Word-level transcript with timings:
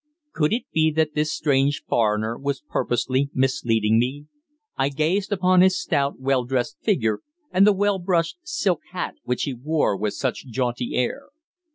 Could 0.33 0.51
it 0.51 0.63
be 0.73 0.89
that 0.93 1.13
this 1.13 1.31
strange 1.31 1.83
foreigner 1.87 2.35
was 2.35 2.63
purposely 2.67 3.29
misleading 3.35 3.99
me? 3.99 4.25
I 4.75 4.89
gazed 4.89 5.31
upon 5.31 5.61
his 5.61 5.79
stout, 5.79 6.19
well 6.19 6.43
dressed 6.43 6.79
figure, 6.81 7.19
and 7.51 7.67
the 7.67 7.71
well 7.73 7.99
brushed 7.99 8.37
silk 8.41 8.79
hat 8.93 9.17
which 9.25 9.43
he 9.43 9.53
wore 9.53 9.95
with 9.95 10.15
such 10.15 10.47
jaunty 10.47 10.95
air. 10.95 11.27